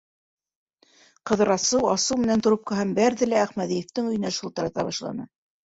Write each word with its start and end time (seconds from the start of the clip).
-Ҡыҙрасов 1.31 1.85
асыу 1.91 2.17
менән 2.23 2.43
трубкаһын 2.49 2.97
бәрҙе 3.03 3.29
лә, 3.31 3.39
Әхмәҙиевтың 3.45 4.11
өйөнә 4.15 4.35
шылтырата 4.41 4.91
башланы. 4.93 5.31